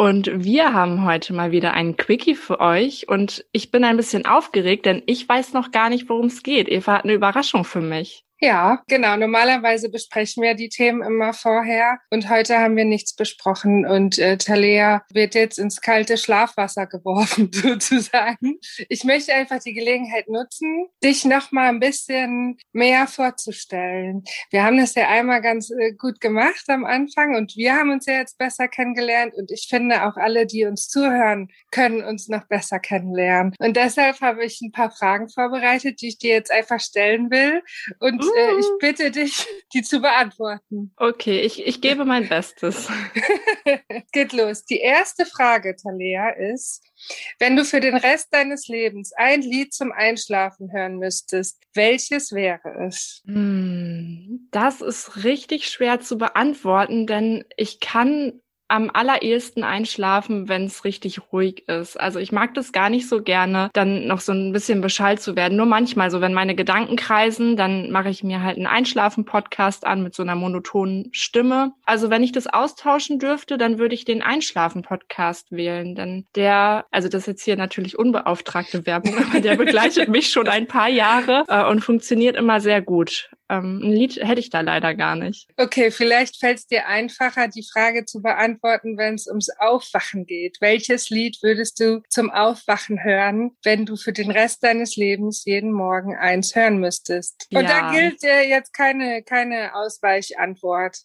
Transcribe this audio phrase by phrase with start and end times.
[0.00, 4.26] Und wir haben heute mal wieder einen Quickie für euch und ich bin ein bisschen
[4.26, 6.68] aufgeregt, denn ich weiß noch gar nicht, worum es geht.
[6.68, 8.24] Eva hat eine Überraschung für mich.
[8.40, 9.16] Ja, genau.
[9.16, 14.38] Normalerweise besprechen wir die Themen immer vorher und heute haben wir nichts besprochen und äh,
[14.38, 18.60] Talea wird jetzt ins kalte Schlafwasser geworfen sozusagen.
[18.88, 24.22] Ich möchte einfach die Gelegenheit nutzen, dich noch mal ein bisschen mehr vorzustellen.
[24.50, 28.06] Wir haben das ja einmal ganz äh, gut gemacht am Anfang und wir haben uns
[28.06, 32.46] ja jetzt besser kennengelernt und ich finde auch alle, die uns zuhören, können uns noch
[32.46, 33.56] besser kennenlernen.
[33.58, 37.62] Und deshalb habe ich ein paar Fragen vorbereitet, die ich dir jetzt einfach stellen will
[37.98, 40.92] und äh, ich bitte dich, die zu beantworten.
[40.96, 42.88] Okay, ich, ich gebe mein Bestes.
[44.12, 44.64] Geht los.
[44.64, 46.84] Die erste Frage, Talea, ist,
[47.38, 52.86] wenn du für den Rest deines Lebens ein Lied zum Einschlafen hören müsstest, welches wäre
[52.86, 53.22] es?
[53.26, 60.84] Hm, das ist richtig schwer zu beantworten, denn ich kann am allerersten einschlafen, wenn es
[60.84, 61.98] richtig ruhig ist.
[61.98, 65.36] Also ich mag das gar nicht so gerne, dann noch so ein bisschen beschallt zu
[65.36, 65.56] werden.
[65.56, 70.02] Nur manchmal, so wenn meine Gedanken kreisen, dann mache ich mir halt einen Einschlafen-Podcast an
[70.02, 71.72] mit so einer monotonen Stimme.
[71.84, 75.94] Also wenn ich das austauschen dürfte, dann würde ich den Einschlafen-Podcast wählen.
[75.94, 80.48] Denn der, also das ist jetzt hier natürlich unbeauftragte Werbung, aber der begleitet mich schon
[80.48, 83.30] ein paar Jahre äh, und funktioniert immer sehr gut.
[83.50, 85.48] Ähm, ein Lied hätte ich da leider gar nicht.
[85.56, 90.58] Okay, vielleicht fällt es dir einfacher, die Frage zu beantworten, wenn es ums Aufwachen geht.
[90.60, 95.72] Welches Lied würdest du zum Aufwachen hören, wenn du für den Rest deines Lebens jeden
[95.72, 97.46] Morgen eins hören müsstest?
[97.50, 97.60] Ja.
[97.60, 100.98] Und da gilt äh, jetzt keine, keine Ausweichantwort.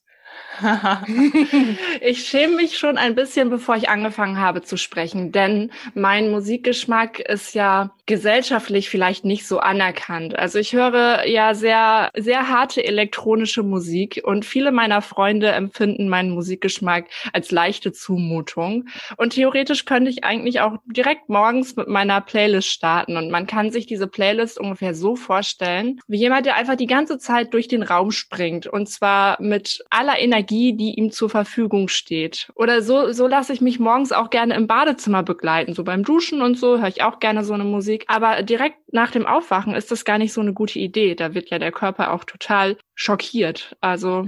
[2.02, 7.20] ich schäme mich schon ein bisschen, bevor ich angefangen habe zu sprechen, denn mein Musikgeschmack
[7.20, 10.38] ist ja gesellschaftlich vielleicht nicht so anerkannt.
[10.38, 16.32] Also ich höre ja sehr, sehr harte elektronische Musik und viele meiner Freunde empfinden meinen
[16.32, 18.90] Musikgeschmack als leichte Zumutung.
[19.18, 23.72] Und theoretisch könnte ich eigentlich auch direkt morgens mit meiner Playlist starten und man kann
[23.72, 27.84] sich diese Playlist ungefähr so vorstellen, wie jemand, der einfach die ganze Zeit durch den
[27.84, 32.52] Raum springt und zwar mit aller Energie, die ihm zur Verfügung steht.
[32.56, 35.74] Oder so, so lasse ich mich morgens auch gerne im Badezimmer begleiten.
[35.74, 38.06] So beim Duschen und so höre ich auch gerne so eine Musik.
[38.08, 41.16] Aber direkt nach dem Aufwachen ist das gar nicht so eine gute Idee.
[41.16, 43.76] Da wird ja der Körper auch total schockiert.
[43.82, 44.28] Also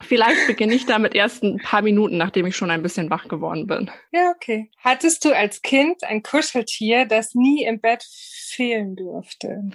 [0.00, 3.66] vielleicht beginne ich damit erst ein paar Minuten, nachdem ich schon ein bisschen wach geworden
[3.66, 3.90] bin.
[4.12, 4.70] Ja, okay.
[4.78, 8.04] Hattest du als Kind ein Kuscheltier, das nie im Bett
[8.50, 9.70] fehlen durfte?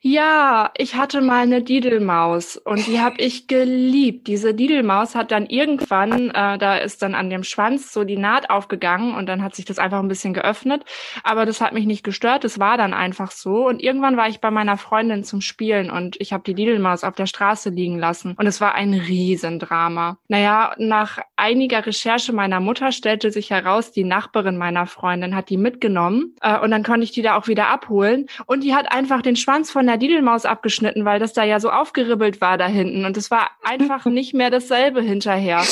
[0.00, 4.28] Ja, ich hatte mal eine Didelmaus und die habe ich geliebt.
[4.28, 8.48] Diese Didelmaus hat dann irgendwann, äh, da ist dann an dem Schwanz so die Naht
[8.50, 10.84] aufgegangen und dann hat sich das einfach ein bisschen geöffnet.
[11.24, 12.44] Aber das hat mich nicht gestört.
[12.44, 13.66] Das war dann einfach so.
[13.66, 17.14] Und irgendwann war ich bei meiner Freundin zum Spielen und ich habe die Didelmaus auf
[17.14, 18.34] der Straße liegen lassen.
[18.38, 20.16] Und es war ein Riesendrama.
[20.28, 25.58] Naja, nach einiger Recherche meiner Mutter stellte sich heraus, die Nachbarin meiner Freundin hat die
[25.58, 28.26] mitgenommen äh, und dann konnte ich die da auch wieder abholen.
[28.46, 31.70] Und die hat einfach den Schwanz von der Didelmaus abgeschnitten, weil das da ja so
[31.70, 33.04] aufgeribbelt war da hinten.
[33.04, 35.62] Und es war einfach nicht mehr dasselbe hinterher.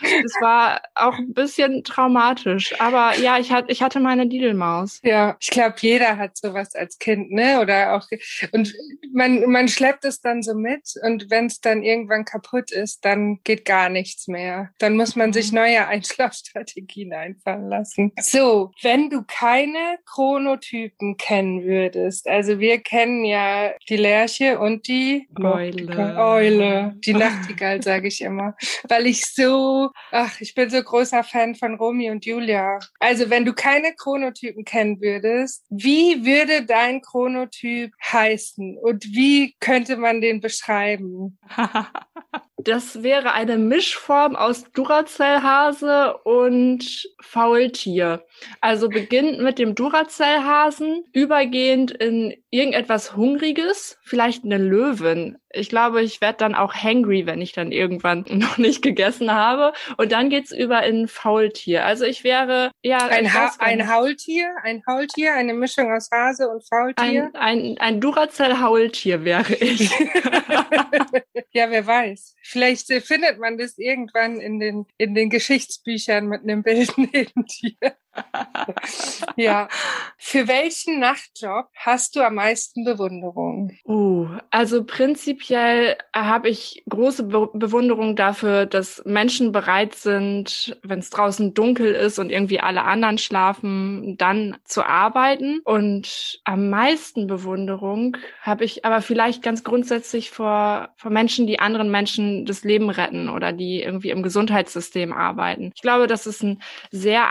[0.00, 2.78] Das war auch ein bisschen traumatisch.
[2.80, 5.00] Aber ja, ich, hatte ich hatte meine Didelmaus.
[5.02, 7.60] Ja, ich glaube, jeder hat sowas als Kind, ne?
[7.60, 8.06] Oder auch
[8.52, 8.74] und
[9.12, 13.40] man, man schleppt es dann so mit und wenn es dann irgendwann kaputt ist, dann
[13.44, 14.70] geht gar nichts mehr.
[14.78, 15.58] Dann muss man sich mhm.
[15.58, 18.12] neue Einschlafstrategien einfallen lassen.
[18.20, 25.28] So, wenn du keine Chronotypen kennen würdest, also wir kennen ja die Lerche und die
[25.40, 26.16] Eule.
[26.16, 28.56] Eule, die Nachtigall, sage ich immer,
[28.88, 32.78] weil ich so ach, ich bin so großer Fan von Romy und Julia.
[33.00, 39.96] Also, wenn du keine Chronotypen kennen würdest, wie würde dein Chronotyp heißen und wie könnte
[39.96, 41.38] man den beschreiben?
[42.56, 48.24] Das wäre eine Mischform aus Duracell-Hase und Faultier.
[48.60, 55.36] Also beginnt mit dem Duracell-Hasen, übergehend in irgendetwas Hungriges, vielleicht eine Löwin.
[55.50, 59.72] Ich glaube, ich werde dann auch hangry, wenn ich dann irgendwann noch nicht gegessen habe.
[59.96, 61.84] Und dann geht's über in Faultier.
[61.84, 66.66] Also ich wäre ja ein, ha ein Haultier, ein Haultier, eine Mischung aus Hase und
[66.68, 67.30] Faultier.
[67.34, 69.90] Ein, ein, ein Duracell-Haultier wäre ich.
[71.52, 72.36] ja, wer weiß.
[72.46, 77.96] Vielleicht findet man das irgendwann in den, in den Geschichtsbüchern mit einem Bild neben dir.
[79.36, 79.68] ja.
[80.16, 83.72] Für welchen Nachtjob hast du am meisten Bewunderung?
[83.84, 91.10] Uh, also prinzipiell habe ich große Be Bewunderung dafür, dass Menschen bereit sind, wenn es
[91.10, 95.60] draußen dunkel ist und irgendwie alle anderen schlafen, dann zu arbeiten.
[95.64, 101.90] Und am meisten Bewunderung habe ich aber vielleicht ganz grundsätzlich vor, vor Menschen, die anderen
[101.90, 105.72] Menschen das Leben retten oder die irgendwie im Gesundheitssystem arbeiten.
[105.74, 107.30] Ich glaube, das ist ein sehr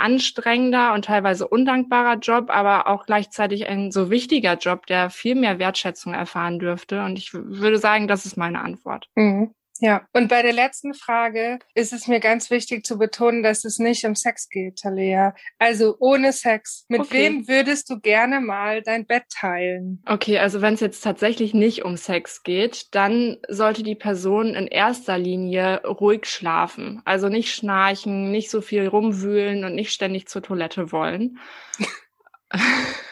[0.74, 5.60] anstrengender und teilweise undankbarer Job, aber auch gleichzeitig ein so wichtiger Job, der viel mehr
[5.60, 7.04] Wertschätzung erfahren dürfte.
[7.04, 9.10] Und ich würde sagen, das ist meine Antwort.
[9.16, 9.54] Mhm.
[9.80, 13.80] Ja, und bei der letzten Frage ist es mir ganz wichtig zu betonen, dass es
[13.80, 15.34] nicht um Sex geht, Talia.
[15.58, 16.86] Also ohne Sex.
[16.90, 17.14] Mit okay.
[17.14, 20.02] wem würdest du gerne mal dein Bett teilen?
[20.06, 24.68] Okay, also wenn es jetzt tatsächlich nicht um Sex geht, dann sollte die Person in
[24.68, 27.02] erster Linie ruhig schlafen.
[27.04, 31.40] Also nicht schnarchen, nicht so viel rumwühlen und nicht ständig zur Toilette wollen.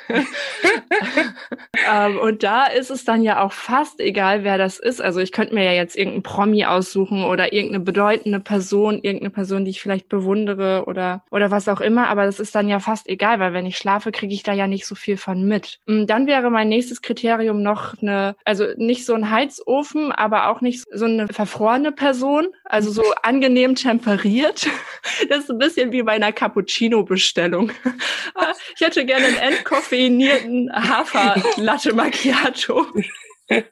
[1.91, 5.01] ähm, und da ist es dann ja auch fast egal, wer das ist.
[5.01, 9.65] Also ich könnte mir ja jetzt irgendeinen Promi aussuchen oder irgendeine bedeutende Person, irgendeine Person,
[9.65, 12.07] die ich vielleicht bewundere oder, oder was auch immer.
[12.07, 14.67] Aber das ist dann ja fast egal, weil wenn ich schlafe, kriege ich da ja
[14.67, 15.79] nicht so viel von mit.
[15.85, 20.61] Mm, dann wäre mein nächstes Kriterium noch eine, also nicht so ein Heizofen, aber auch
[20.61, 24.67] nicht so eine verfrorene Person, also so angenehm temperiert.
[25.29, 27.71] Das ist ein bisschen wie bei einer Cappuccino-Bestellung.
[28.75, 29.63] Ich hätte gerne einen
[30.01, 32.85] entkoffeinierten Hafer-Latte Macchiato.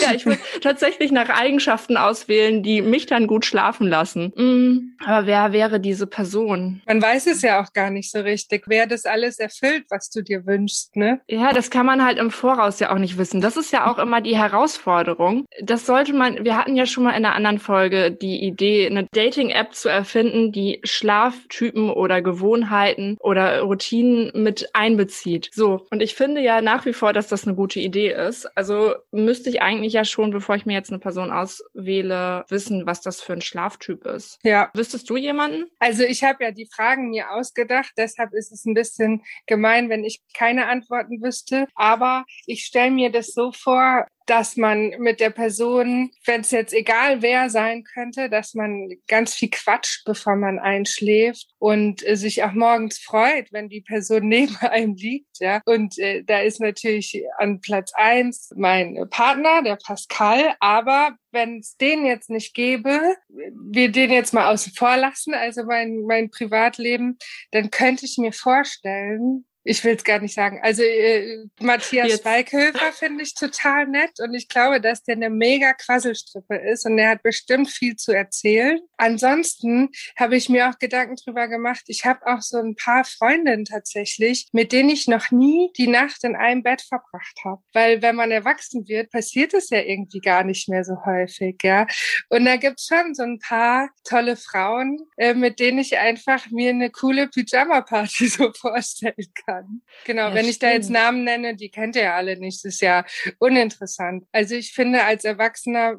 [0.00, 4.32] ja, ich würde tatsächlich nach Eigenschaften auswählen, die mich dann gut schlafen lassen.
[4.36, 6.82] Mm, aber wer wäre diese Person?
[6.86, 10.22] Man weiß es ja auch gar nicht so richtig, wer das alles erfüllt, was du
[10.22, 11.20] dir wünschst, ne?
[11.28, 13.40] Ja, das kann man halt im Voraus ja auch nicht wissen.
[13.40, 15.46] Das ist ja auch immer die Herausforderung.
[15.62, 19.06] Das sollte man, wir hatten ja schon mal in einer anderen Folge die Idee, eine
[19.12, 25.50] Dating-App zu erfinden, die Schlaftypen oder Gewohnheiten oder Routinen mit einbezieht.
[25.52, 25.86] So.
[25.90, 28.46] Und ich finde ja nach wie vor, dass das eine gute Idee ist.
[28.56, 32.86] Also also müsste ich eigentlich ja schon, bevor ich mir jetzt eine Person auswähle, wissen,
[32.86, 34.38] was das für ein Schlaftyp ist.
[34.42, 34.70] Ja.
[34.74, 35.66] Wüsstest du jemanden?
[35.78, 40.04] Also ich habe ja die Fragen mir ausgedacht, deshalb ist es ein bisschen gemein, wenn
[40.04, 41.66] ich keine Antworten wüsste.
[41.74, 46.74] Aber ich stelle mir das so vor, dass man mit der Person, wenn es jetzt
[46.74, 52.42] egal wer sein könnte, dass man ganz viel quatscht, bevor man einschläft und äh, sich
[52.42, 55.38] auch morgens freut, wenn die Person neben einem liegt.
[55.38, 60.54] Ja, und äh, da ist natürlich an Platz eins mein Partner, der Pascal.
[60.60, 65.64] Aber wenn es den jetzt nicht gäbe, wir den jetzt mal außen vor lassen, also
[65.64, 67.18] mein mein Privatleben,
[67.52, 70.60] dann könnte ich mir vorstellen, ich will es gar nicht sagen.
[70.62, 72.22] Also äh, Matthias Jetzt.
[72.22, 76.96] Schweighöfer finde ich total nett und ich glaube, dass der eine mega Quasselstrippe ist und
[76.96, 78.78] der hat bestimmt viel zu erzählen.
[78.96, 81.82] Ansonsten habe ich mir auch Gedanken drüber gemacht.
[81.88, 86.22] Ich habe auch so ein paar Freundinnen tatsächlich, mit denen ich noch nie die Nacht
[86.22, 87.60] in einem Bett verbracht habe.
[87.72, 91.86] Weil wenn man erwachsen wird, passiert es ja irgendwie gar nicht mehr so häufig, ja.
[92.28, 96.70] Und da gibt's schon so ein paar tolle Frauen, äh, mit denen ich einfach mir
[96.70, 99.14] eine coole Pyjama-Party so vorstellen
[99.44, 99.82] kann kann.
[100.04, 102.74] Genau, ja, wenn ich da jetzt Namen nenne, die kennt ihr ja alle nicht, das
[102.74, 103.04] ist ja
[103.38, 104.24] uninteressant.
[104.32, 105.96] Also ich finde, als Erwachsener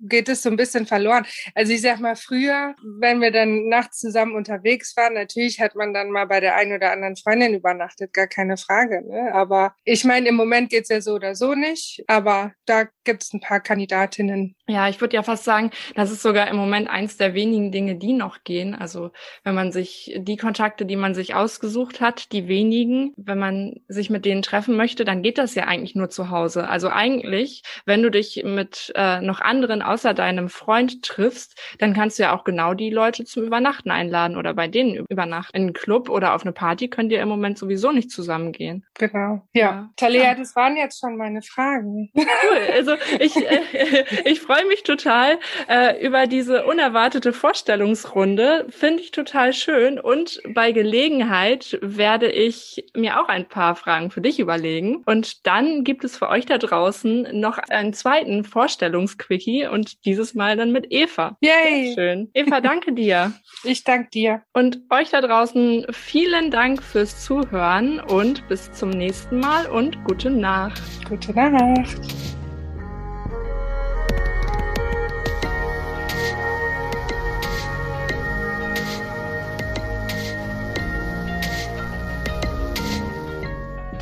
[0.00, 1.26] geht es so ein bisschen verloren.
[1.54, 5.94] Also ich sag mal, früher, wenn wir dann nachts zusammen unterwegs waren, natürlich hat man
[5.94, 9.02] dann mal bei der einen oder anderen Freundin übernachtet, gar keine Frage.
[9.06, 9.32] Ne?
[9.32, 13.40] Aber ich meine, im Moment geht's ja so oder so nicht, aber da gibt's ein
[13.40, 14.55] paar Kandidatinnen.
[14.68, 17.94] Ja, ich würde ja fast sagen, das ist sogar im Moment eins der wenigen Dinge,
[17.94, 18.74] die noch gehen.
[18.74, 19.12] Also
[19.44, 23.12] wenn man sich die Kontakte, die man sich ausgesucht hat, die wenigen.
[23.16, 26.68] Wenn man sich mit denen treffen möchte, dann geht das ja eigentlich nur zu Hause.
[26.68, 32.18] Also eigentlich, wenn du dich mit äh, noch anderen außer deinem Freund triffst, dann kannst
[32.18, 35.56] du ja auch genau die Leute zum Übernachten einladen oder bei denen übernachten.
[35.56, 38.84] In einen Club oder auf eine Party könnt ihr im Moment sowieso nicht zusammengehen.
[38.94, 39.42] Genau.
[39.52, 39.60] Ja.
[39.60, 39.90] ja.
[39.96, 42.10] Talia, das waren jetzt schon meine Fragen.
[42.16, 42.72] Cool.
[42.72, 48.66] Also ich, äh, ich freue mich total äh, über diese unerwartete Vorstellungsrunde.
[48.70, 50.00] Finde ich total schön.
[50.00, 55.02] Und bei Gelegenheit werde ich ich mir auch ein paar Fragen für dich überlegen.
[55.06, 60.56] Und dann gibt es für euch da draußen noch einen zweiten Vorstellungsquickie und dieses Mal
[60.56, 61.36] dann mit Eva.
[61.40, 61.92] Yay!
[61.94, 62.30] Schön.
[62.34, 63.32] Eva, danke dir.
[63.64, 64.42] Ich danke dir.
[64.52, 70.30] Und euch da draußen vielen Dank fürs Zuhören und bis zum nächsten Mal und gute
[70.30, 70.80] Nacht.
[71.08, 72.35] Gute Nacht.